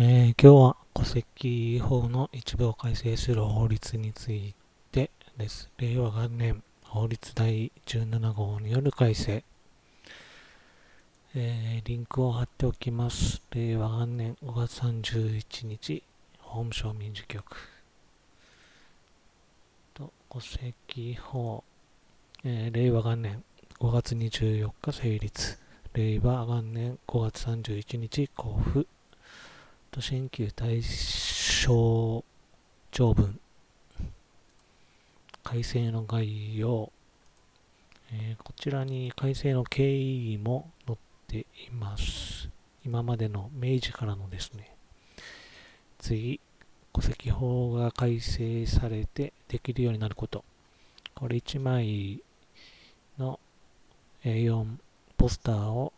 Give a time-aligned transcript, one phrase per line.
[0.00, 4.54] えー今日は戸籍法の一部を改正する法律につい
[4.92, 5.70] てです。
[5.76, 9.42] 令和元年法律第17号による改正。
[11.34, 13.42] えーリンクを貼っておきます。
[13.50, 16.04] 令和元年5月31日、
[16.42, 17.56] 法務省民事局。
[19.94, 21.64] と戸籍法、
[22.44, 23.42] えー令和元年
[23.80, 25.58] 5月24日成立。
[25.94, 28.86] 令和元年5月31日交付。
[29.90, 32.24] と新旧対象
[32.92, 33.40] 条文。
[35.42, 36.92] 改正の概要、
[38.12, 42.50] えーこちらに改正の経緯も載っています。
[42.84, 44.74] 今までの明治からのですね。
[45.98, 46.40] 次
[46.92, 50.44] 戸籍法が改正されてできるようになること。
[51.14, 52.20] これ1枚
[53.18, 53.40] の
[54.24, 54.66] A4
[55.16, 55.92] ポスターを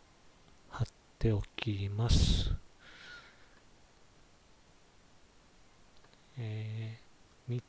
[0.69, 0.87] 貼っ
[1.19, 2.60] ておきます。
[6.43, 7.61] えー、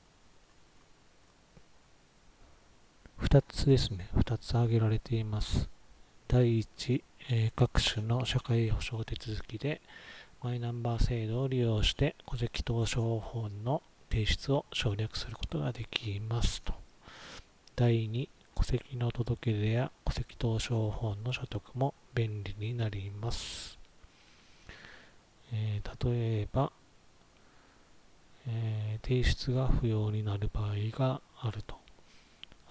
[3.20, 5.68] 2つですね、2つ挙げられています。
[6.26, 9.82] 第1、えー各種の社会保障手続きで
[10.42, 16.72] マイナンバー制度を利用して戸籍謄商法の提出を省略することができますと。
[17.76, 23.78] 第2、戸籍の届け出や戸籍謄商法の所得も便利になります。
[25.52, 26.72] えー例えば、
[28.46, 31.76] えー提出が不要になる場合があると。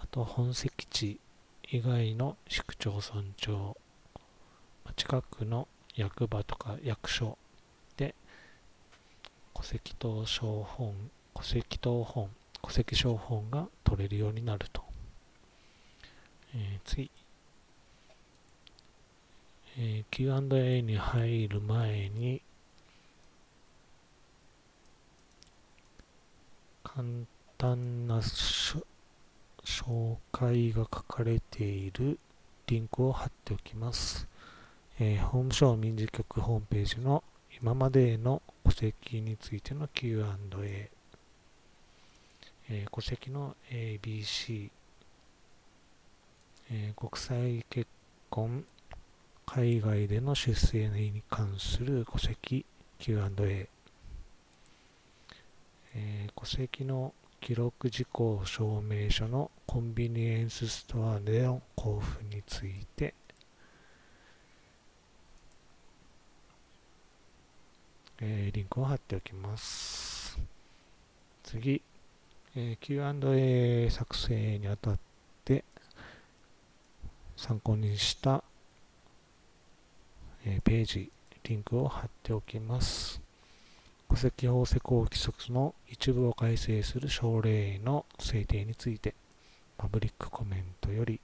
[0.02, 1.20] あと、本籍地
[1.70, 3.78] 以外の市区町村長、
[4.96, 7.38] 近くの役場とか役所
[7.98, 8.16] で
[9.54, 10.96] 戸籍謄商本、
[11.36, 12.30] 戸籍謄本、
[12.62, 14.82] 戸籍商本が取れるようになると。
[16.56, 17.12] えー次。
[19.78, 22.42] えー Q&A に入る前に、
[26.94, 27.08] 簡
[27.58, 32.20] 単な紹介が書かれている
[32.68, 34.28] リンクを貼っておきます。
[35.00, 37.24] えー法務省民事局ホームページの
[37.62, 40.90] 今までの戸籍についての Q&A、
[42.70, 44.70] えー戸籍の ABC、
[46.72, 47.88] えー国際結
[48.30, 48.66] 婚、
[49.46, 52.66] 海外での出生に関する戸籍
[53.00, 53.70] Q&A、
[55.96, 63.14] えー戸籍の記録事項証明書のコンビニエンスストアでの交付について、
[68.20, 70.38] えーリンクを貼っておきます。
[71.44, 71.82] 次、
[72.56, 75.00] えー Q&A 作成にあたっ
[75.46, 75.64] て
[77.36, 78.44] 参考にした、
[80.46, 81.12] えーページ、
[81.44, 83.31] リンクを貼っておきます。
[84.12, 89.16] 戸籍法施行規則の一部を改正する省令の制定について、
[89.78, 91.22] パブリックコメントより、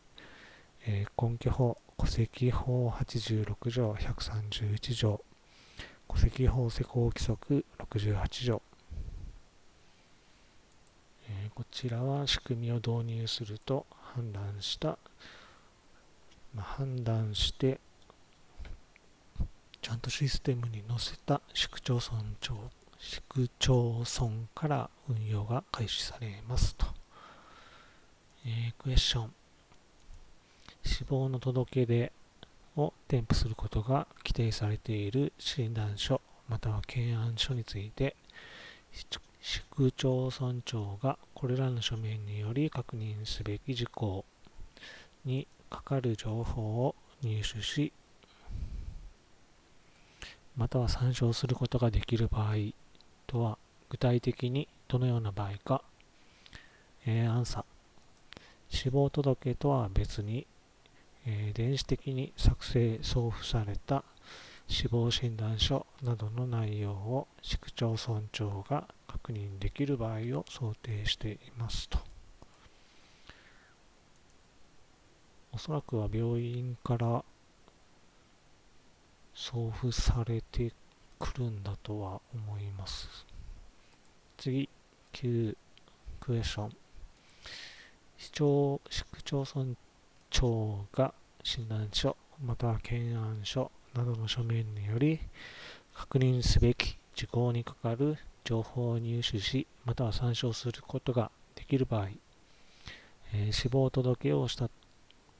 [0.85, 5.21] えー根拠法、戸籍法86条131条、
[6.07, 8.61] 戸籍法施行規則68条、
[11.29, 14.97] えーこちらは仕組みを導入すると判断した、
[16.55, 17.81] まあ判断して、
[19.81, 22.55] ちゃんとシステムに載せた市区町村長
[22.99, 26.85] 市区町村から運用が開始されますと。
[28.45, 29.33] えークエスチョン。
[30.83, 32.11] 死亡の届け出
[32.75, 38.15] を添付することが規定されている診断書または検案書について、
[39.41, 44.25] 市区町村長がこれらの書面により確認すべき事項
[45.25, 47.91] にかかる情報を入手し、
[50.55, 52.55] または参照することができる場合
[53.27, 53.57] とは
[53.89, 55.83] 具体的にどのような場合か、
[57.05, 57.63] えーアンサー。
[58.69, 60.47] 死亡届とは別に、
[61.25, 64.03] えー電子的に作成送付された
[64.67, 71.99] 死亡診断書などの内容を市区町村長が確認できる場合を想定していますと。
[75.53, 77.23] おそらくは病院から
[79.33, 80.73] 送付されて
[81.19, 83.26] くるんだとは思います。
[84.37, 84.69] 次、
[85.13, 85.57] 9
[86.19, 86.69] クエスチョン。
[88.19, 89.75] 市町、市区町村
[90.29, 91.13] 長が
[91.43, 95.19] 診断書、または検案書などの書面により
[95.95, 102.09] 確認すべき事項にかかる情報を入手し、または参照することができる場合、
[103.33, 104.69] えー死亡届をした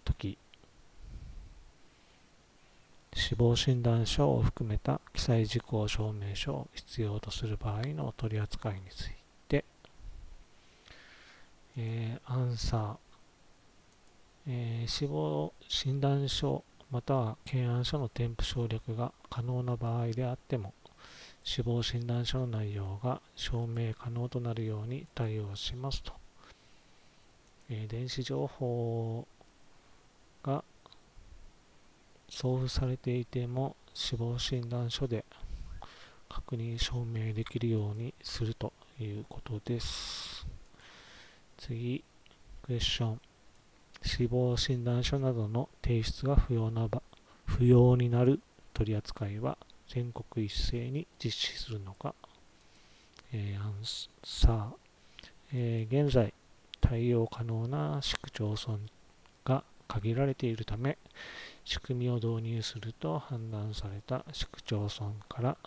[0.06, 0.40] とき、
[3.18, 9.10] 死亡診断書を含めた記載事項証明書を必要とする場合の取り扱いについ
[9.50, 9.66] て、
[11.76, 12.96] えー、アンサー、
[14.48, 20.76] えー、死亡診断書または検案書の添付省略が可能な場合であっても
[21.44, 26.14] 死亡診断書の内容が証明可能となるように対応しますと、
[27.72, 29.28] えー、電子情報
[30.44, 30.64] が
[32.30, 35.26] 送付されていても死亡診断書で
[36.30, 40.46] 確認証明できるようにするということです。
[41.58, 42.04] 次
[42.64, 43.22] クエスチョン。
[44.04, 47.02] 死亡診断書などの提出が不要な場
[47.46, 48.40] 不要になる
[48.74, 49.58] 取り扱いは
[49.90, 52.14] 全国一斉に実施するのか、
[53.34, 53.74] えー、アン
[54.24, 54.66] サー、
[55.54, 56.34] えー、現在
[56.80, 58.80] 対応可能な市区町村
[59.46, 60.98] が限られているため
[61.66, 65.58] 仕組みを導入すると判断された市区町村から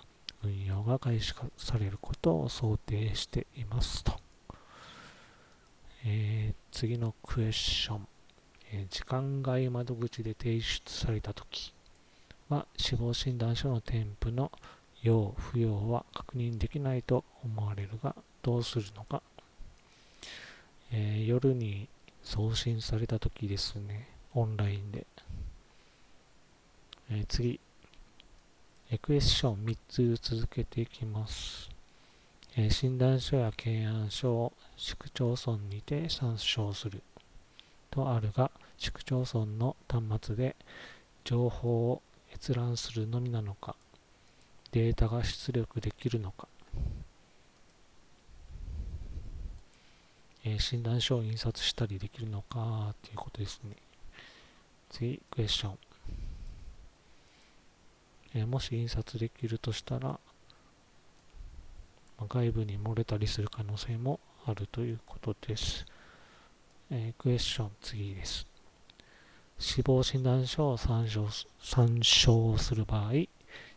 [0.42, 4.12] 運用が開始されることを想定していますと、
[6.06, 8.08] えー、次のクエスチョン、
[8.72, 11.74] え時間外窓口で提出されたとき
[12.48, 14.50] は死亡診断書の添付の
[15.02, 19.22] 要不要は確認できないと思われるがどうするのか、
[20.92, 21.88] えー、夜に
[22.22, 24.08] 送信された時ですね。
[24.34, 25.06] オンラインで、
[27.10, 27.60] えー、次。
[28.92, 31.70] エクエスチョン3つ続けていきます、
[32.56, 37.00] えー、診断書や検案書を市区町村にて参照する。
[37.90, 40.56] とあるが市区町村の端末で
[41.24, 42.02] 情報を
[42.34, 43.76] 閲覧するのみなのか、
[44.72, 46.48] データが出力できるのか、
[50.44, 53.76] えー、診断書を印刷したりできるのかということですね。
[54.90, 55.78] 次、クエスチョン。
[58.34, 60.18] えー、もし印刷できるとしたら、
[62.28, 65.86] 外部に漏れたりする可能性もあるということです。
[66.90, 68.46] えー、クエスチョン次です。
[69.58, 71.28] 死亡診断書を参照
[71.62, 73.12] 参照する場合、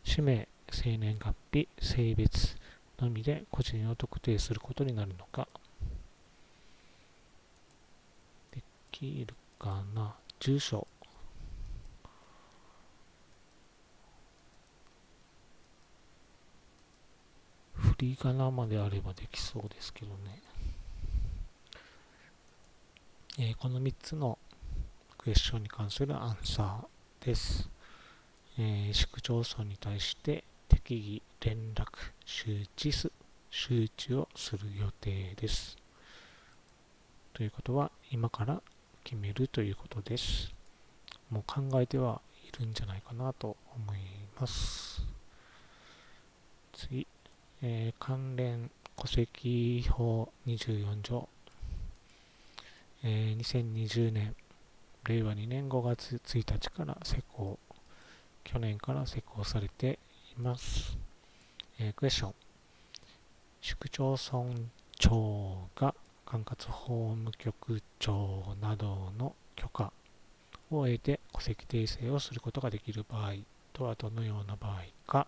[0.04, 2.56] 氏名、生年月日、性別
[3.00, 5.48] のみで個人を特定することになるのか、
[8.51, 8.63] で
[9.03, 10.88] きるかな、住所、
[17.73, 20.41] 振り仮名まであればできそうですけどね。
[23.39, 24.38] えー、この3つの
[25.17, 27.69] クエスチョンに関するアンサーです。
[28.57, 31.88] えー、市区町村に対して適宜連絡、
[32.25, 33.11] 周知す、
[33.50, 35.77] 周知をする予定です。
[37.33, 38.61] ということは、今から
[39.03, 40.51] 決めるということです。
[41.29, 44.00] もう考えてはいるんじゃないかなと思い
[44.39, 45.01] ます。
[46.73, 47.07] 次、
[47.61, 51.27] えー、関連戸籍法24条、
[53.03, 54.35] えー、2020年
[55.05, 57.59] 令和2年5月1日から施行、
[58.44, 60.00] 去年から施行されて
[60.38, 60.97] います。
[61.79, 62.33] えー、クエスチョン。
[63.61, 64.45] 市区町村
[64.97, 65.92] 長が
[66.33, 69.94] 管轄法務局長などの許可
[70.71, 73.33] を得て戸籍訂正をすることができる場合
[73.71, 75.27] とはどのような場合か。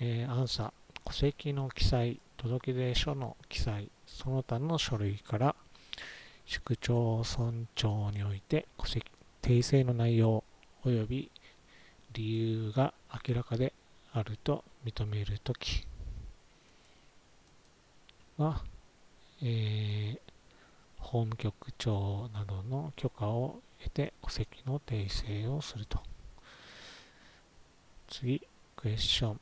[0.00, 0.72] えー、アンサー。
[1.04, 5.54] 戸籍の記載、届出書の記載、その他の書類から
[6.46, 9.06] 市区町村長において戸籍
[9.40, 10.42] 訂正の内容
[10.84, 11.30] 及び
[12.12, 12.92] 理由が
[13.28, 13.72] 明らかで
[14.12, 15.86] あると認めるとき
[18.36, 18.64] は、
[19.46, 20.18] えー、
[20.96, 26.00] 法務局長などの許可を得て戸籍の訂正をすると。
[28.08, 28.40] 次、
[28.74, 29.40] クエスチョン。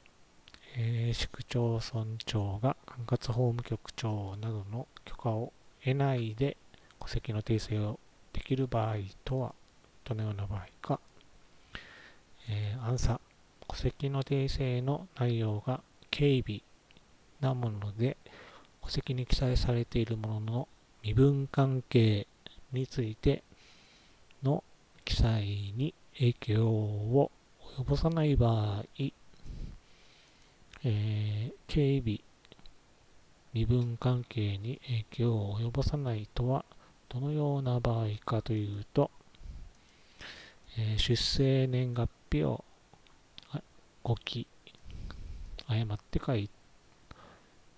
[0.75, 5.53] えー、市区町村長が管轄法務局長などの許可を
[5.85, 6.57] 得ないで
[6.99, 8.01] 戸籍の訂正を
[8.33, 9.55] できる場合とは
[10.05, 10.99] どのような場合か、
[12.49, 13.21] えー、アンサー
[13.69, 16.63] 戸籍の訂正の内容が軽微
[17.41, 18.17] なもので
[18.83, 20.69] 戸籍に記載されているものの
[21.03, 22.27] 身分関係
[22.73, 23.43] について
[24.43, 24.63] の
[25.05, 27.31] 記載に影響を
[27.79, 32.21] 及ぼさない場合、えー、警備、
[33.53, 36.65] 身分関係に影響を及ぼさないとは
[37.09, 39.11] どのような場合かというと、
[40.79, 42.65] えー、出生年月日を
[44.03, 44.47] ご記、
[45.69, 46.51] 誤って書い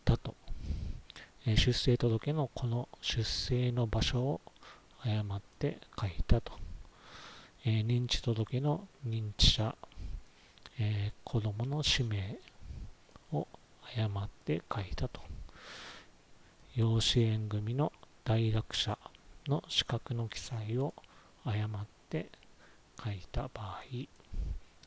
[0.05, 0.35] たと、
[1.47, 4.41] え、出生届のこの出生の場所を
[5.03, 6.53] 誤って書いたと、
[7.67, 9.77] え、認知届の認知者、
[10.79, 12.39] えー、子供の氏名
[13.33, 13.47] を
[13.97, 15.21] 誤って書いたと。
[16.75, 17.93] 養子縁組の
[18.25, 18.99] 大学者
[19.47, 20.95] の資格の記載を
[21.45, 22.31] 誤って
[23.05, 23.83] 書いた場合、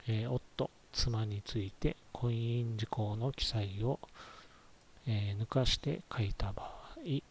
[0.08, 4.00] えー、夫、妻について婚姻事項の記載を、
[5.08, 7.22] えー、抜かして書いた場合、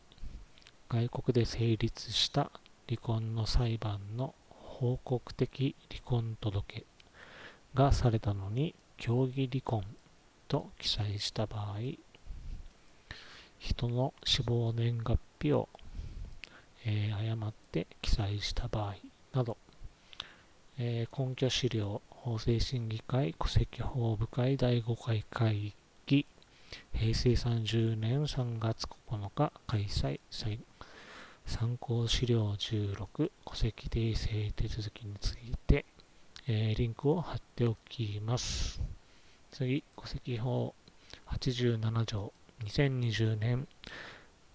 [0.89, 2.51] 外国で成立した
[2.89, 6.85] 離婚の裁判の報告的離婚届
[7.75, 9.85] がされたのに協議離婚
[10.49, 11.99] と記載した場合、
[13.59, 15.69] 人の死亡年月日を、
[16.87, 18.95] えー、誤って記載した場合
[19.35, 19.59] など、
[20.79, 25.75] えー、根拠資料法制審議会戸籍法部会第5回会
[26.07, 26.27] 議
[26.93, 30.21] 平成30年3月9日開催
[31.45, 35.85] 参考資料16戸籍訂正手続きについて、
[36.49, 38.81] えー、リンクを貼っておきます。
[39.53, 40.75] 次、戸籍法
[41.29, 42.33] 87条
[42.65, 43.69] 2020年、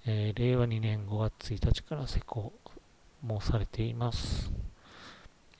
[0.05, 2.51] えー、令和2年5月1日から施行
[3.21, 4.51] もされています。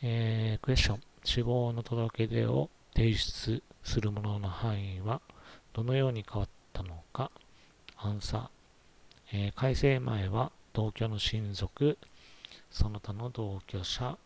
[0.02, 1.02] えー、クエスチョン。
[1.24, 5.22] 死亡の届け出を提出するものの範囲は
[5.74, 7.32] どのように変わったのか？
[7.98, 8.48] アンサー。
[9.34, 11.98] えー、改正前は同居の親族、
[12.70, 14.18] その他の同居者、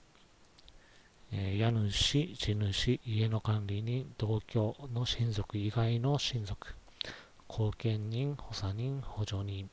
[1.31, 6.73] えー、家主、地主、家の管理人、同居の親族以外の親族、
[7.47, 9.69] 後見人、補佐人、補助人、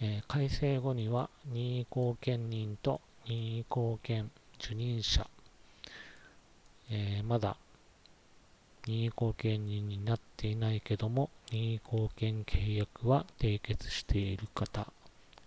[0.00, 4.30] えー、改正後には任意後見人と任意後見
[4.60, 5.26] 受任者、
[6.90, 7.56] え、まだ
[8.88, 14.90] 任意後見人になっていないけども任意後見契約は締結している方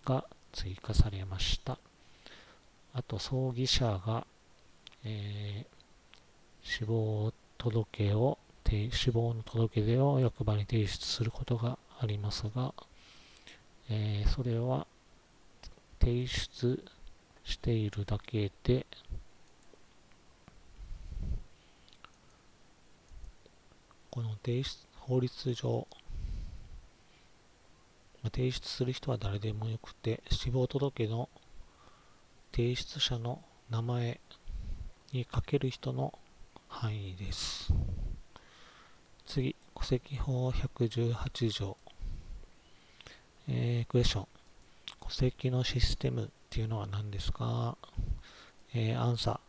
[0.04, 1.76] が追加されました。
[2.94, 4.26] あと、葬儀者が、
[5.04, 8.38] えー、死亡届を、
[8.90, 12.72] 死亡の届け出を役場に提出することがありますが、
[13.90, 14.86] えー、それは
[16.00, 16.82] 提出
[17.44, 18.86] しているだけで、
[24.12, 25.88] この提出、法律上、
[28.24, 31.30] 提出する人は誰でもよくて、死亡届の
[32.54, 34.20] 提出者の名前
[35.12, 36.12] に書ける人の
[36.68, 37.72] 範囲です。
[39.24, 41.78] 次、戸籍法118条。
[43.48, 44.26] えー、クエスチョン。
[45.00, 47.78] 戸籍のシステムっていうのは何ですか？
[48.74, 49.40] えー、アンサ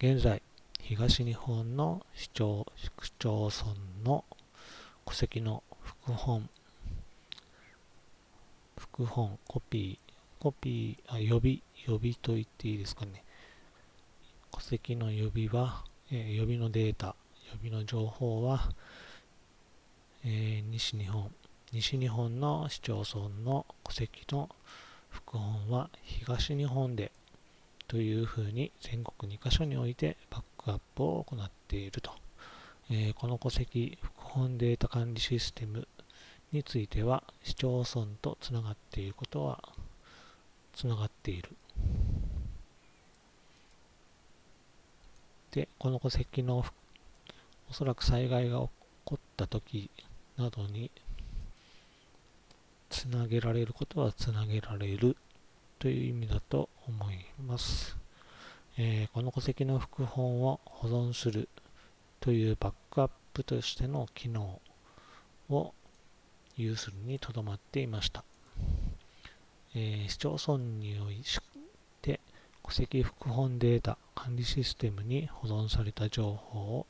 [0.00, 0.14] ー。
[0.14, 0.40] 現在、
[0.88, 3.74] 東日本の市町市町村
[4.06, 4.24] の
[5.04, 6.48] 戸籍の副本
[8.78, 13.22] 副本、コピー、コピー、あ、予備、予備と言っていいですかね。
[14.50, 17.14] 戸籍の予備は、えー、予備のデータ、
[17.52, 18.70] 予備の情報は、
[20.24, 21.30] えー、西日本、
[21.70, 24.48] 西日本の市町村の戸籍の
[25.10, 27.12] 副本は東日本で
[27.88, 32.12] というふうに全国2カ所においてバックアップを行っていると。
[32.90, 35.88] えー、この戸籍副本データ管理システム
[36.52, 39.62] については市町村とつながっていることは
[40.74, 41.50] つながっている。
[45.52, 46.64] で、この戸籍の
[47.70, 48.68] おそらく災害が起
[49.04, 49.90] こった時
[50.36, 50.90] などに
[52.90, 55.16] つなげられることはつなげられる
[55.78, 57.97] という意味だと思います。
[58.80, 61.48] えー、この戸籍の副本を保存する
[62.20, 64.60] というバックアップとしての機能
[65.50, 65.74] を
[66.56, 68.22] 有するにとどまっていました。
[69.74, 71.24] えー、市町村におい
[72.02, 72.20] て
[72.64, 76.86] 戸籍副本データ管理システムに保存された情報を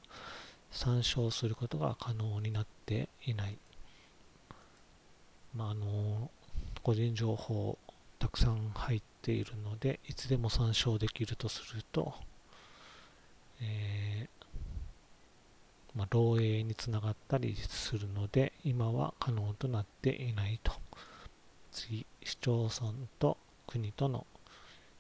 [0.71, 3.57] 参照することが可能になっていない。
[5.54, 6.30] まあ、あの
[6.83, 7.78] 個人情報
[8.18, 12.15] たくさん入ってているのでいつでも参照できるとすると、
[13.61, 14.39] えー
[15.99, 20.73] まあ、漏洩につながったりするので、今は可能となっていないと。
[21.73, 24.25] 次、市町村と国との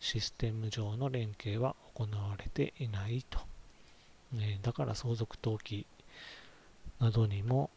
[0.00, 3.38] システム上の連携は行われていないと。
[4.34, 5.86] えー、だから相続登記
[6.98, 7.70] などにも、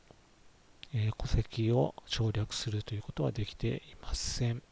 [0.95, 4.63] えー、戸籍を省略するということはできていません。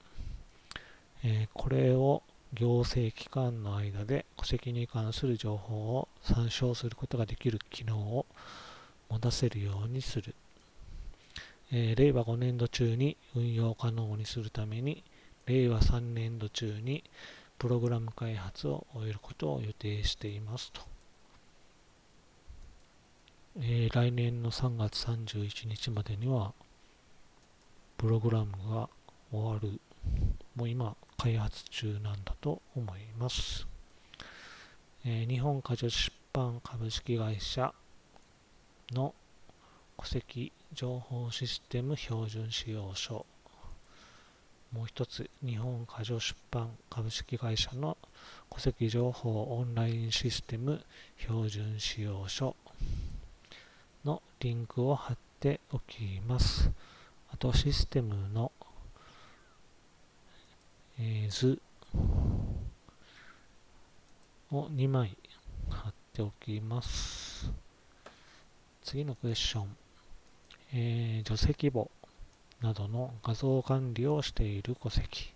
[1.23, 2.23] えー、これを
[2.53, 8.25] 行政機関の間で戸籍に関する情報を参照することができる機能を
[9.09, 10.35] 持たせるようにする。
[11.71, 15.03] えー、令和5年度中に運用可能にするために、
[15.45, 17.03] 令和3年度中に
[17.59, 20.81] プログラム開発を終えることを予定していますと。
[23.57, 26.53] えー、来年の3月31日までには、
[27.97, 28.89] プログラムが
[29.31, 29.79] 終わる。
[30.55, 33.67] もう今、開発中なんだと思います。
[35.05, 37.73] えー、日本過剰出版株式会社
[38.93, 39.13] の
[39.97, 43.25] 戸籍情報システム標準使用書
[44.71, 47.97] もう一つ日本過剰出版株式会社の
[48.49, 50.81] 戸籍情報オンラインシステム
[51.17, 52.55] 標準使用書
[54.05, 56.71] のリンクを貼っておきます
[57.33, 58.51] あとシステムの、
[61.01, 61.61] えー、図
[64.51, 65.15] を2枚
[65.69, 67.49] 貼っておきます。
[68.83, 69.77] 次のクエスチョン。
[70.73, 71.89] えー、除籍簿
[72.61, 75.31] などの画像管理をしている戸籍。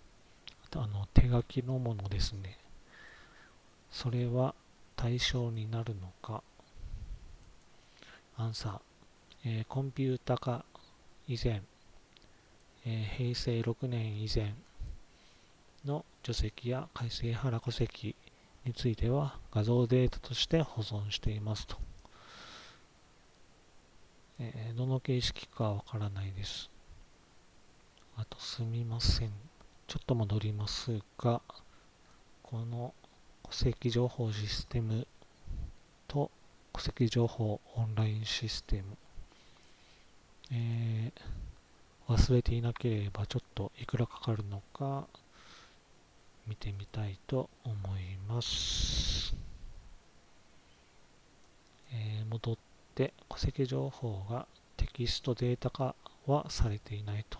[0.66, 2.58] あと、あの、手書きのものですね。
[3.90, 4.54] それは
[4.96, 6.42] 対象になるのか。
[8.36, 8.80] アンサー。
[9.46, 10.64] えー、コンピュータ化
[11.26, 11.62] 以前、
[12.84, 14.54] えー、平成6年以前
[16.24, 18.16] 除籍や改正原戸籍
[18.64, 21.76] については画像データとして保存していますと。
[24.40, 26.70] えー、どの形式かわからないです。
[28.16, 29.32] あとすみません。
[29.86, 31.42] ちょっと戻りますが、
[32.42, 32.94] この
[33.42, 35.06] 戸籍情報システム
[36.08, 36.30] と
[36.72, 38.96] 戸籍情報オンラインシステム、
[40.50, 45.06] えー、忘れていなければちょっといくらかかるのか
[46.46, 49.34] 見てみたいと思います。
[51.92, 52.56] えー、戻っ
[52.94, 54.46] て戸籍情報が
[54.76, 55.94] テキストデータ化
[56.26, 57.38] はされていないと。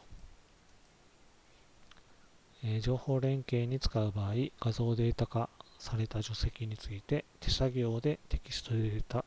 [2.62, 9.25] えー、情報連携に使う場合、画像データ化された除籍について手作業でテキストデータ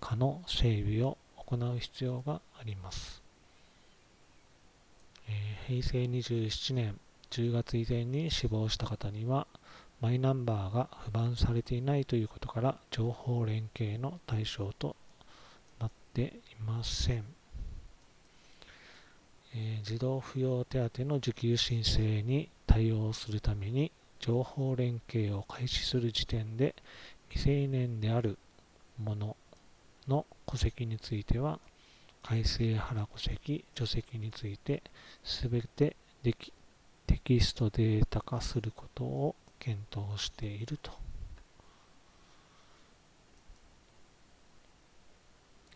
[0.00, 3.22] 化の整備を行う必要があります。
[5.28, 7.00] えー、平成27年
[7.34, 9.48] 10月以前に死亡した方には、
[10.00, 14.94] マイナンバーが不番されていないということから、情報連携の対象と
[15.80, 17.24] なっていません。
[19.52, 26.76] えー、児童扶養手当の受給申請に対応するために、情報連携を開始する時点で
[27.30, 28.38] 未成年である
[28.96, 29.36] 者
[30.06, 31.58] の戸籍については、
[32.22, 34.84] 改正原戸籍、除籍について
[35.24, 36.52] すべてでき
[37.06, 40.92] テキストデータ化することを検討していると。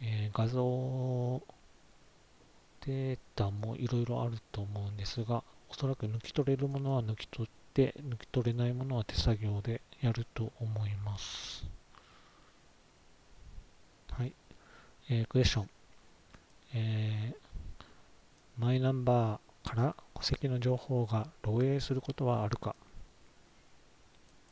[0.00, 1.42] えー、画像
[2.86, 11.66] データもいろいろあると思うんですが、おそらく抜き取れるものは抜き取って、抜き取れないものは手作業でやると思います。
[14.12, 14.32] はい。
[15.10, 15.70] えー、クエスチョン。
[16.74, 22.74] えー、マイナンバーから戸籍の情報が漏洩することはあるか、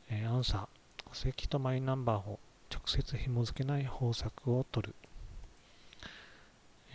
[0.09, 1.09] えー、アンサー。
[1.09, 2.39] 戸籍とマイナンバーを
[2.73, 4.95] 直接紐付けない方策を取る、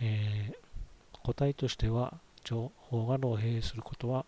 [0.00, 4.24] えー、答えとしては情報が漏洩することは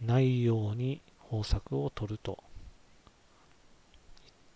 [0.00, 2.38] ないように方策を取ると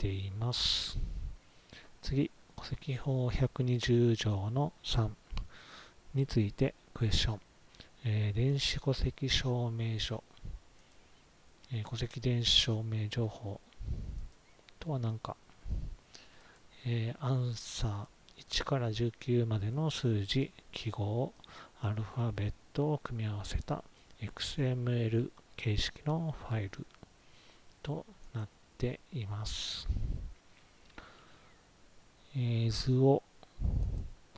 [0.00, 0.98] 言っています。
[2.02, 5.10] 次戸籍法120条の3
[6.14, 7.53] についてクエスチョン。
[8.06, 10.22] えー、電子戸籍証明書。
[11.72, 13.60] えー、戸籍電子証明情報。
[14.78, 15.36] とは何か。
[16.86, 21.32] えー、アンサー1から19までの数字、記号、
[21.80, 23.82] アルファベットを組み合わせた
[24.20, 26.86] XML 形式のファイル
[27.82, 29.88] となっています。
[32.70, 33.22] 図を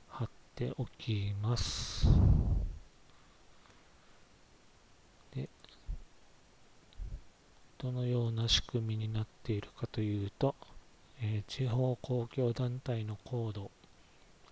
[0.08, 2.25] 貼っておきます。
[7.78, 10.54] どのような仕組みになっているかというと、
[11.20, 13.70] えー、地方公共団体のコード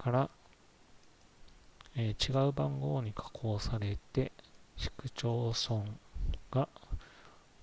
[0.01, 0.31] ーから、
[1.95, 4.33] えー、違う番号に加工されて、
[4.77, 5.85] 市区町村
[6.51, 6.69] が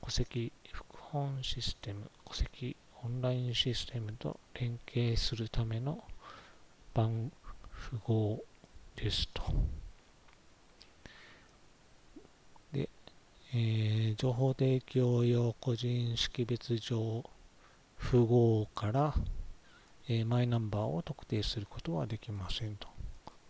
[0.01, 6.01] 戸籍副本システム、戸籍オンラインシステムと連携するための
[6.93, 7.33] 番
[7.69, 8.41] 符号
[8.95, 9.43] ですと。
[12.71, 12.89] で
[13.53, 17.23] えー、情報提供用個人識別上
[17.95, 19.13] 符号から、
[20.07, 22.87] えー、マイナンバーを特定することはできませんと。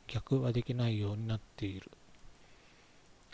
[0.07, 1.89] 逆はできないようになっている。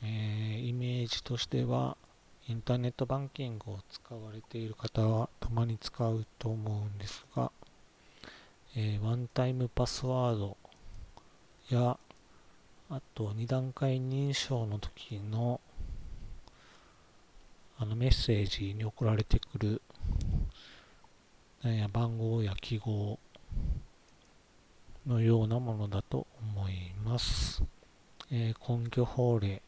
[0.03, 1.97] えー、イメージとしては、
[2.47, 7.51] インターネットバンキングを使われている方はたまに使うと思うんですが、
[8.75, 10.57] えー、ワンタイムパスワード
[11.69, 11.97] や、
[12.89, 15.61] あと2段階認証の時の
[17.77, 19.81] あのメッセージに送られてくる
[21.63, 23.19] や番号や記号
[25.05, 27.63] のようなものだと思います。
[28.31, 29.61] えー、根拠法令、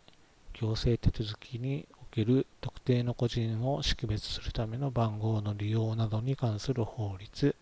[0.54, 7.56] 行政手続きにおける特定の個人を識別するための番号の利用などに関する法律、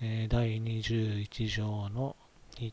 [0.00, 2.14] 第21条の
[2.56, 2.72] 2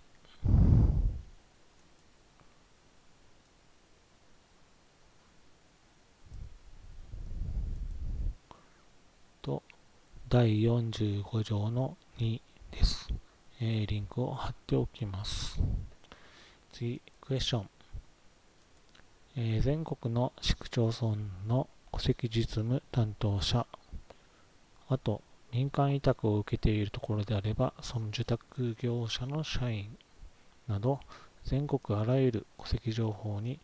[10.27, 13.07] 第45条の2です。
[13.61, 15.61] えー、リンクを貼っておきます。
[16.73, 17.69] 次、クエスチョン。
[19.37, 21.15] えー、全国の市区町村
[21.47, 23.67] の戸籍実務担当者、
[24.89, 25.21] あと、
[25.53, 29.95] 民間委託を受けているところであれば、その受託業者の社員
[30.67, 31.01] など、
[31.43, 33.59] 全国あらゆる戸籍情報に、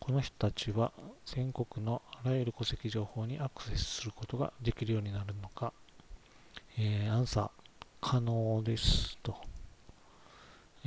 [0.00, 0.92] この人たちは
[1.26, 5.72] 全国のあらゆる戸籍情報にアクセスすることができるようになるのか、
[6.78, 7.50] えー、アンサー、
[8.00, 9.36] 可能ですと。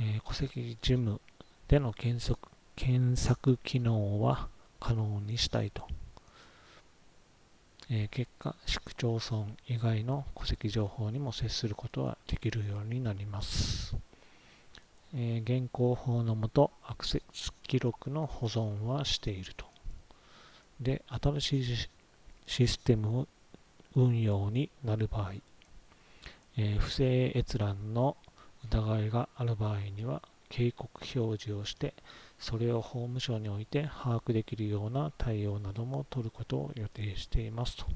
[0.00, 1.20] えー、戸籍事務
[1.68, 4.48] での検索検索機能は
[4.80, 5.86] 可能にしたいと。
[7.88, 13.96] えー、結果、市区町村以外の戸籍情報にも接することはできるようになります。
[15.16, 19.64] え、現行法のもと、アクセス記録の保存はしていると。
[20.80, 21.88] で、新しい
[22.46, 23.28] システム
[23.94, 25.34] 運用になる場合、
[26.56, 28.16] えー、不正閲覧の
[28.64, 31.94] 疑いがある場合には、警告表示をして、
[32.40, 37.86] それを法務省において把握できるような対応なども取ることを予定していますと。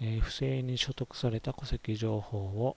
[0.00, 2.76] えー、不正に所得された戸籍情報を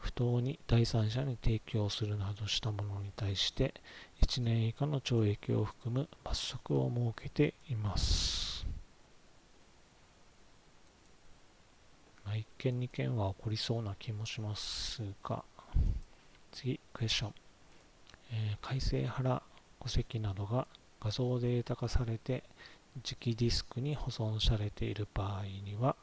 [0.00, 3.74] 不当に第三者に提供するなどした者に対して
[4.22, 8.66] 1年以下の懲役を含む罰則を設けています。
[12.24, 15.44] まあ、一件二件は起こりそうな気もしますが、
[16.52, 17.34] 次、クエスチョン。
[18.32, 19.42] えー、改正原
[19.82, 20.66] 戸籍などが
[21.00, 22.44] 画像データ化されて
[23.02, 25.96] 磁気ディスクに保存されている場合には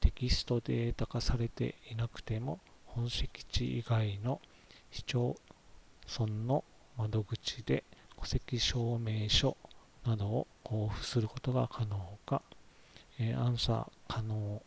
[0.00, 2.58] テキストデータ化されていなくても
[2.94, 4.40] 本籍地以外の
[4.90, 5.36] 市町
[6.18, 6.64] 村の
[6.96, 7.84] 窓口で
[8.18, 9.56] 戸籍証明書
[10.04, 12.42] などを交付することが可能か、
[13.18, 14.60] えー、アンサー可能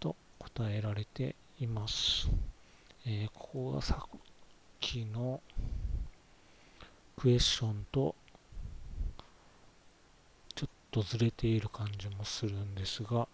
[0.00, 2.28] と答えられています。
[3.06, 4.20] えー、ここがさっ
[4.80, 5.40] きの
[7.16, 8.14] クエスチョンと
[10.54, 13.28] ちょっとずれている感じもするんですが、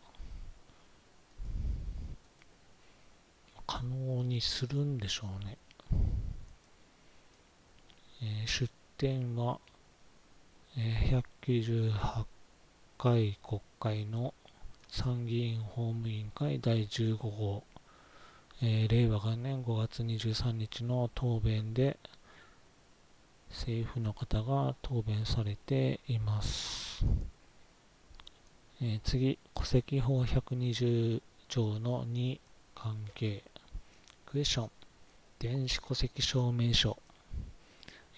[3.68, 5.58] 可能にするんでしょうね。
[8.22, 9.60] えー、出典は、
[10.76, 12.24] えー、198
[12.96, 14.32] 回国会の
[14.88, 17.62] 参議院法務委員会第15号、
[18.62, 21.98] えー、令和元年5月23日の答弁で
[23.50, 27.04] 政府の方が答弁されています。
[28.80, 32.40] えー、次、戸籍法120条の2
[32.74, 33.44] 関係。
[34.30, 34.70] クエスチョン。
[35.38, 36.98] 電子戸籍証明書。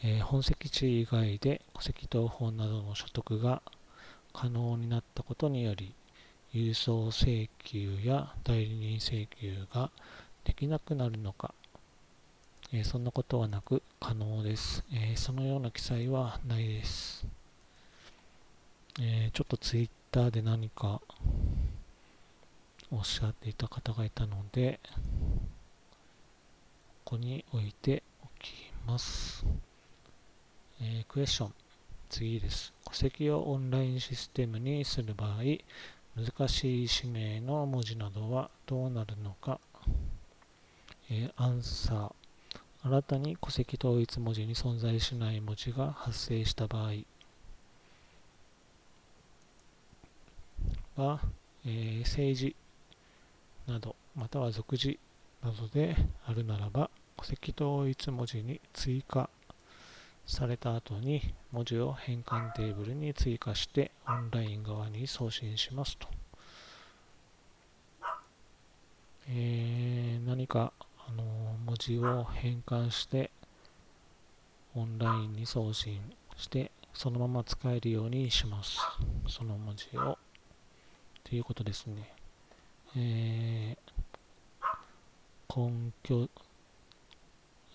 [0.03, 3.63] えー、本籍地以外で戸籍謄本などの所得が
[4.33, 5.95] 可能になったことにより、
[6.53, 9.93] 郵送請求や代理人請求が
[10.43, 11.55] できなくなるのか、
[12.73, 17.25] えー、そんなことはなく可能です、えー、そのような記載はないです。
[19.01, 21.01] えー、ちょっとツイッターで何か
[22.91, 24.81] おっしゃっていた方がいたので、
[27.11, 29.45] ここに置いておきます。
[30.81, 31.55] えー、クエスチョン。
[32.09, 32.73] 次です。
[32.85, 35.39] 戸籍をオンラインシステムにする場合、
[36.15, 39.59] 難しい氏名の文字などはどうなるのか。
[41.11, 42.13] えー、アンサー。
[42.85, 46.93] 新たに戸籍統一文字に存在しない文字が発生した場合
[50.95, 51.21] は、
[51.67, 52.55] えー、政治
[53.67, 55.01] など、または属字
[55.43, 56.89] などであるならば、
[57.25, 59.29] 籍統一文字に追加
[60.27, 66.09] された後に文字を変換テーブルに追加してオンライン側に送信しますと。
[69.29, 70.73] えー、何か、
[71.07, 71.23] あの
[71.65, 73.31] 文字を変換して
[74.75, 76.01] オンラインに送信
[76.37, 78.79] してそのまま使えるようにします。
[79.29, 80.19] その文字を。
[81.25, 82.13] ということですね。
[82.97, 86.29] えー、根拠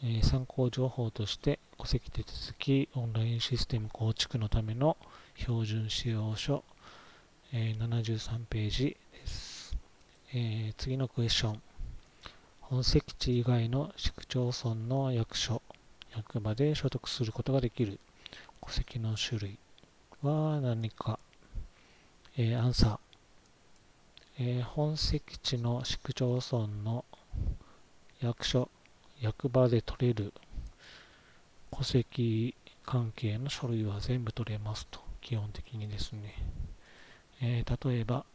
[0.03, 4.97] え参考情報として戸籍手続きオンラインシステム構築のための
[5.35, 6.63] 標準使用書、
[7.53, 9.77] え73ページです、
[10.33, 11.61] え、次のクエスチョン。
[12.59, 15.61] 本籍地以外の市区町村の役所
[16.15, 17.99] 役場で所得することができる。
[18.65, 19.57] 戸籍の種類
[20.21, 21.19] は何か、
[22.37, 22.99] え、アンサー、
[24.39, 27.05] えー、本籍地の市区町村の
[28.19, 28.69] 役所。
[29.21, 30.33] 役場で取れる
[31.71, 36.35] 戸籍関係の書類は全部取れますと、基本的にですね。
[37.41, 38.25] えー、例えば、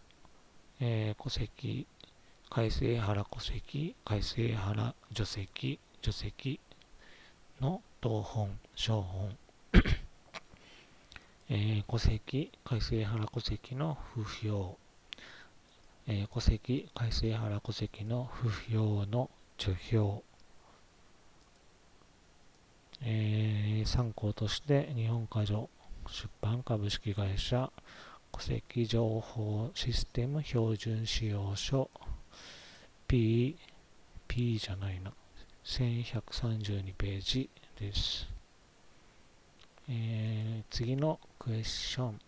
[0.81, 1.87] えー、戸籍、
[2.51, 6.61] 改正原戸籍、改正原除籍、除籍
[7.61, 9.37] の同本、小本、
[11.49, 14.77] えー、戸籍、改正原戸籍の不評、
[16.07, 20.23] えー、戸籍、改正原戸籍の不評の除票、
[23.03, 25.69] えー、参考として日本過剰
[26.09, 27.71] 出版株式会社
[28.33, 31.91] 戸籍情報システム標準使用書
[33.11, 33.57] P、
[34.29, 35.13] P じゃないな、
[35.65, 38.29] 1132ページです。
[39.89, 42.21] えー、次のクエスチョン。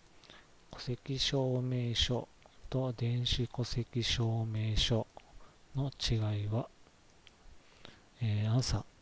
[0.71, 2.27] 戸籍証明書
[2.69, 5.07] と電子戸籍証明書
[5.73, 6.67] の違いは、
[8.21, 8.92] えー、アンサー。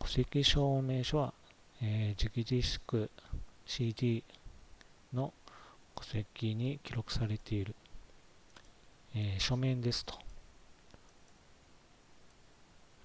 [0.00, 1.34] 戸籍証明書は、
[1.82, 3.10] えー、直ディスク
[3.66, 4.24] CD
[5.12, 5.32] の
[5.94, 7.74] 戸籍に記録されている、
[9.14, 10.14] えー、書面ですと。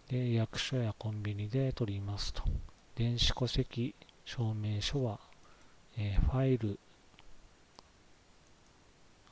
[0.10, 2.44] で、役所やコンビニで取りますと。
[2.96, 5.20] 電子戸籍証明書は、
[5.98, 6.80] えー、ファイル、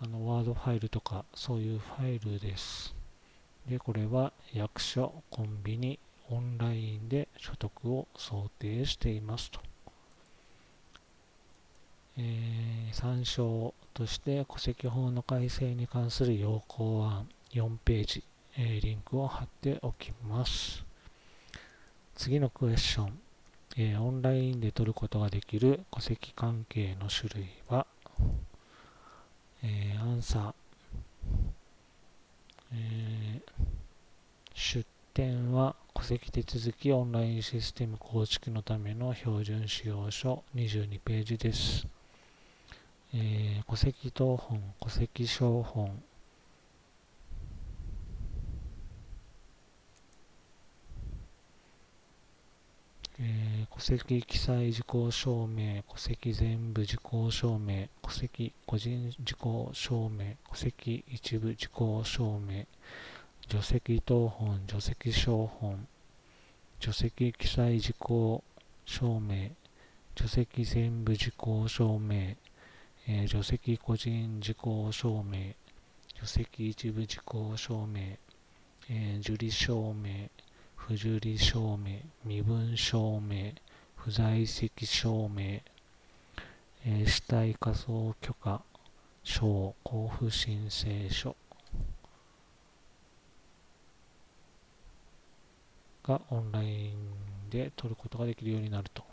[0.01, 2.93] あの、ワードファイルとか、そういうファイルです。
[3.67, 5.97] で、これは役所、コンビニ、
[6.33, 9.59] オンラインで所得を想定していますと。
[12.17, 18.23] えー、参照として戸籍法の改正に関する要項案4ページ、
[18.57, 20.83] えー、リンクを貼っておきます。
[22.15, 23.19] 次のクエスチョン、
[23.77, 27.87] えー、オンラインで取ることができる戸籍関係の種類は、
[29.63, 30.53] えー、アンサー、
[32.73, 33.51] えー、
[34.53, 41.87] 出典は戸籍手続きオンラインシステム構築のための標準使用書22ページです。
[43.13, 46.03] えー、戸籍謄本、戸籍証本、
[53.75, 62.65] 戸籍記載事項証明、戸籍全部事項証明、戸籍個人事項証明、戸籍一部事項証明、
[63.45, 65.85] 除籍謄本、除籍証本、
[66.79, 68.41] 除籍記載事項
[68.85, 69.51] 証明、
[70.15, 72.37] 除籍全部事項証明、
[73.05, 75.53] えー、除籍個人事項証明、
[76.15, 78.17] 除籍一部事項証明、
[78.87, 80.29] えー、受理証明、
[80.75, 83.53] 不受理証明、身分証明、
[83.95, 85.59] 不在籍証明、
[86.85, 88.63] えー、死体仮想許可
[89.23, 91.35] 証、交付申請書。
[96.03, 99.03] がオンラインで取ることができるようになると。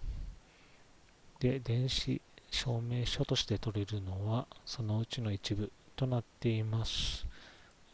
[1.39, 7.27] で、電子証明書として取れるのはそのうちの一部となっています。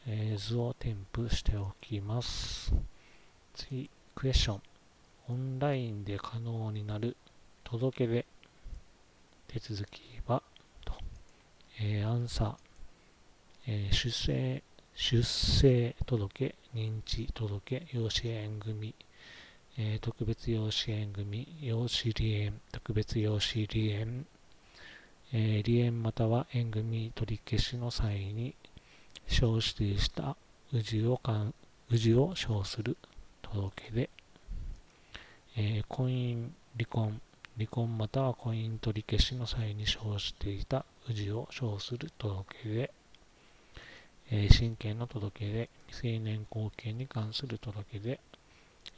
[0.09, 2.73] えー、図を添付しておきます。
[3.55, 4.63] 次、クエスチョン。
[5.29, 7.17] オンラインで可能になる
[7.65, 8.25] 届け出
[9.49, 10.41] 手続きは
[10.85, 10.95] と、
[11.81, 12.55] えー、アンサー、
[13.67, 14.63] えー、出生、
[14.99, 18.95] 出生届、認知届、養子縁組、
[19.77, 24.27] えー、特別養子縁組、養子離縁、特別養子離縁、
[25.35, 28.55] えー、離縁または縁組取り消しの際に
[29.29, 30.35] 小指定した
[30.73, 31.55] 氏をかん
[31.91, 32.97] 氏を称する
[33.43, 34.11] 届け出、
[35.59, 37.21] えー、婚姻、離婚、
[37.59, 42.91] 離婚または婚姻取り消しの際に生していた氏を称する届け出、
[44.29, 48.19] え、親権の届け出、成年後見に関する届け出、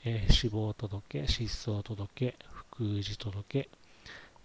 [0.06, 3.68] えー、死亡届、失踪届、福氏届、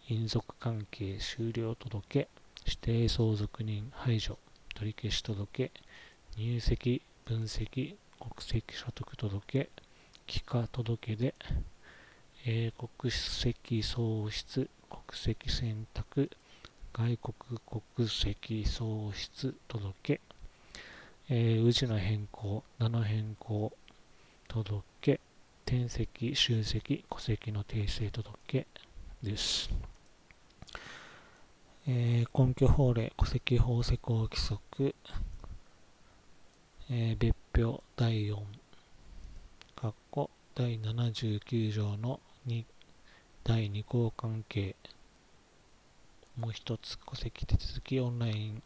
[0.10, 2.28] 姻族関係終了届、
[2.66, 4.38] 指定相続人排除、
[4.76, 5.72] 取り消し届、
[6.36, 9.70] 入籍、分析、国籍所得届、
[10.28, 11.34] 帰化届で、
[12.46, 16.30] えー、国籍喪失、国籍選択、
[16.92, 20.20] 外国国籍喪失届、
[21.30, 23.72] えー、氏の変更、名の変更
[24.50, 25.22] 届け、
[25.66, 28.68] 転籍、集積、戸籍の訂正届け
[29.22, 29.70] です。
[31.88, 34.94] えー、根拠法令、戸籍法施行規則、
[36.92, 38.36] えー、別表第4、
[39.78, 42.66] 括弧第79条の2、
[43.46, 44.76] 第2項関係、
[46.38, 48.64] もう一つ戸籍手続きオンライン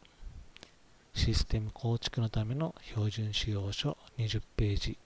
[1.17, 4.97] システム構築のための標準使用書20ページ、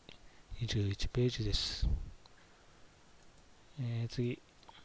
[0.59, 1.87] 21ページです。
[3.79, 4.37] えー、次、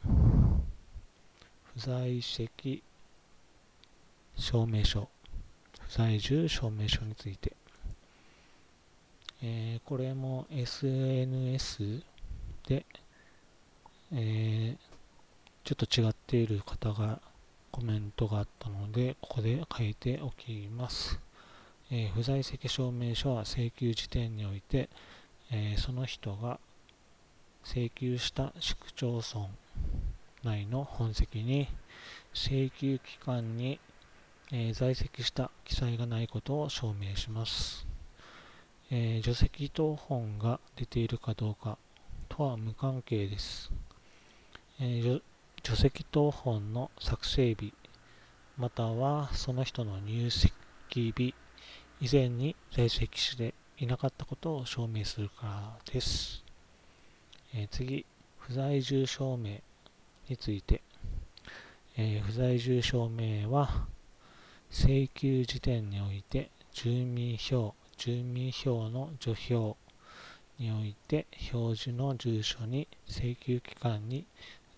[0.03, 2.81] 不在籍
[4.37, 5.09] 証明書、
[5.81, 7.51] 不在住証明書について。
[9.43, 12.03] えー、これも SNS
[12.69, 12.85] で、
[14.13, 14.77] えー、
[15.65, 17.19] ちょっと違っている方が
[17.77, 21.19] コメントがあったので、ここで書いておきます。
[21.91, 24.89] えー、不在籍証明書は請求時点において、
[25.51, 26.59] えー、その人が
[27.63, 29.47] 請求した市区町村
[30.43, 31.67] 内の本籍に
[32.33, 33.79] 請求期間に
[34.49, 37.85] えー、在籍した記載がないことを証明します。
[38.89, 41.77] え、除籍等本が出ているかどうか
[42.29, 43.69] とは無関係です。
[44.79, 45.21] えー、
[45.67, 47.73] 除籍等本の作成日、
[48.57, 50.53] またはその人の入籍
[50.93, 51.35] 日
[51.99, 56.41] 以前に在籍していなかったことを証明するからです。
[57.53, 58.05] えー、次、
[58.39, 59.59] 不在住証明
[60.29, 60.81] について、
[61.97, 63.87] えー、不在住証明は、
[64.71, 69.75] 請求時点において住民票、住民票の除票
[70.59, 74.25] において表示の住所に請求期間に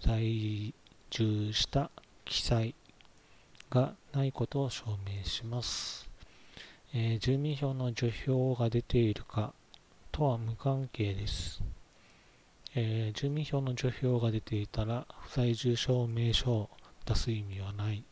[0.02, 0.74] 在
[1.10, 1.90] 住した
[2.26, 2.76] 記載
[3.70, 6.10] がないことを証明します。
[6.94, 9.54] えー、住民票の除票が出ているか
[10.12, 11.62] とは無関係です。
[12.76, 16.70] えー、住民票の除票が出ていたら不在住証明書を
[17.06, 18.04] 出す意味はない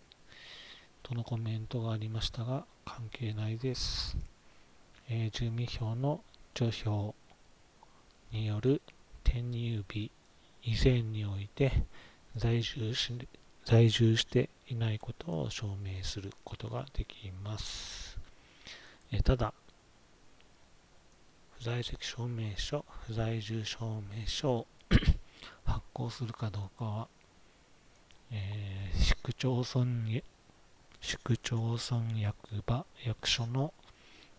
[1.03, 4.17] とのコメントがありましたが、関係ないです。
[5.09, 6.21] えー、住民票の
[6.53, 7.15] 除票
[8.31, 8.81] による
[9.23, 10.11] 転入日
[10.63, 11.71] 以前において
[12.37, 13.13] 在住し
[13.65, 18.17] 在住していないことを証明することができます。
[19.11, 19.53] え、ただ、
[21.57, 24.67] 不在籍証明書、不在住証明書を
[25.65, 27.07] 発行するかどうかは、
[28.31, 29.85] えー、市区町村
[31.01, 33.73] 市区町村役場役所の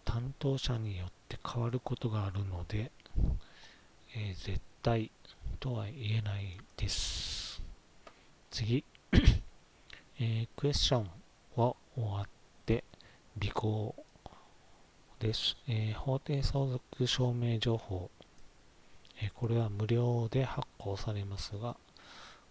[0.04, 2.90] 担当者によって変わることがあるので、
[4.14, 5.10] えー、絶対
[5.60, 7.47] とは言えないです。
[8.50, 8.84] 次、
[10.18, 11.10] えー、クエスチョン
[11.56, 12.28] は終わっ
[12.64, 12.84] て、
[13.36, 13.94] 尾行
[15.18, 15.56] です。
[15.68, 18.10] えー、法定相続証明情報、
[19.20, 21.76] えー、これは無料で発行されますが、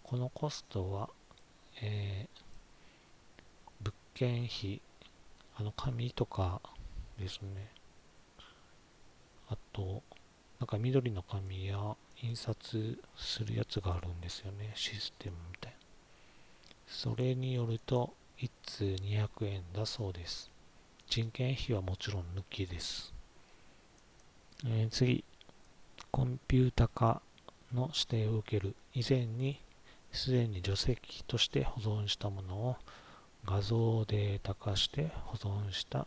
[0.02, 1.10] このコストは、
[1.82, 2.28] え、
[3.80, 4.80] 物件費、
[5.56, 6.60] あの紙とか
[7.18, 7.68] ですね。
[9.48, 10.02] あと、
[10.60, 14.72] なんか緑の紙や印刷するやつがあるんですよね。
[14.74, 15.77] システムみたいな。
[16.88, 20.50] それによると、1通200円だそうです。
[21.06, 23.12] 人件費はもちろん抜きです。
[24.66, 25.22] えー、次、
[26.10, 27.20] コンピュータ化
[27.74, 28.74] の指定を受ける。
[28.94, 29.60] 以前に
[30.12, 32.76] すでに除籍として保存したものを
[33.44, 36.06] 画像データ化して保存した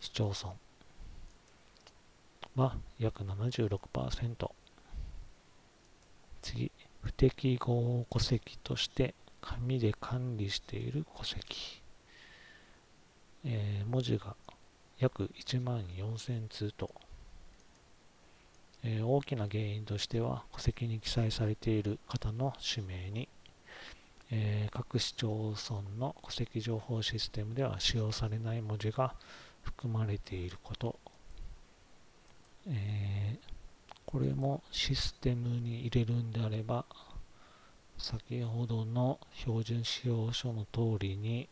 [0.00, 0.32] 市町
[2.56, 4.50] 村は約76%。
[6.42, 6.70] 次、
[7.02, 11.82] 不適合戸籍として紙で管理している戸籍。
[13.44, 14.36] えー、文字が
[14.98, 16.90] 約1万4000通と、
[18.84, 23.28] えー、大きな原因としては戸籍に記載されている方の氏名に、
[24.30, 29.14] えー、各市町村の戸籍情報システムでは使用されない文字が
[29.62, 30.96] 含まれていること
[32.68, 36.84] えー、これもシステムに入れるんであれば
[38.00, 41.50] 先ほどの標準使用書の通りに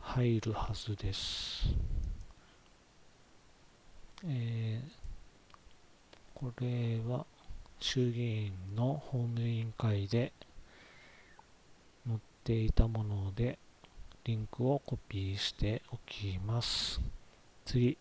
[0.00, 1.68] 入るはずです。
[4.26, 5.56] えー、
[6.34, 7.24] これは
[7.78, 10.32] 衆議院の法務委員会で
[12.04, 13.56] 載っていたもので
[14.24, 17.00] リンクをコピーしておきます。
[17.64, 17.96] 次、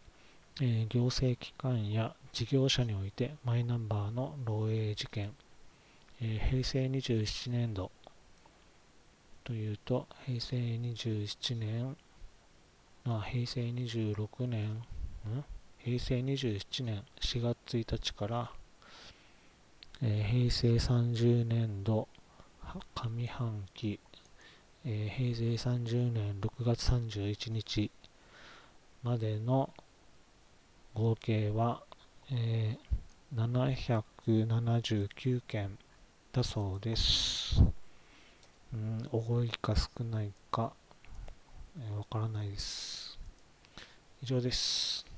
[0.59, 5.35] えー、行政機関や事業者においてマイナンバーの漏洩事件、
[6.25, 7.91] えー、平成27年度
[9.43, 11.97] というと平成27年
[13.05, 14.81] あ平成26年
[15.79, 18.51] 平成27年4月1日から、
[20.01, 22.07] えー、平成30年度
[22.95, 23.99] 上半期、
[24.85, 27.91] えー、平成30年6月31日
[29.03, 29.69] までの
[30.93, 31.83] 合計は、
[32.31, 33.77] えー、
[34.25, 35.77] 779件。
[36.33, 37.61] だそうです。
[38.73, 40.73] うん、多いか少ないか、
[41.79, 43.19] えー、わからないです。
[44.23, 45.12] 以上です。